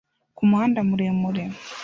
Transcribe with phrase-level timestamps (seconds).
[0.37, 1.43] Ku muhanda muremure